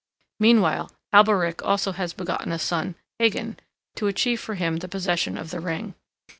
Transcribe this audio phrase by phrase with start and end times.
[0.39, 3.59] Meanwhile Alberich also has begotten a son, Hagan,
[3.97, 5.93] to achieve for him the possession of the ring.